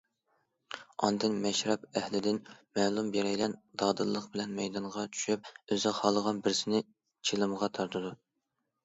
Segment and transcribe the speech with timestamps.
[1.07, 2.39] ئاندىن مەشرەپ ئەھلىدىن
[2.79, 6.83] مەلۇم بىرەيلەن دادىللىق بىلەن مەيدانغا چۈشۈپ ئۆزى خالىغان بىرسىنى
[7.31, 8.15] چىلىمغا تارتىدۇ.